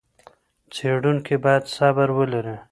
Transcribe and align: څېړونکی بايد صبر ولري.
څېړونکی 0.73 1.35
بايد 1.43 1.63
صبر 1.75 2.09
ولري. 2.17 2.55